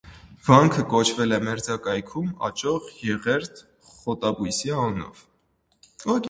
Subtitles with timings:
[0.45, 5.23] Վանքը կոչվել է մերձակայքում աճող եղերդ խոտաբույսի անունով։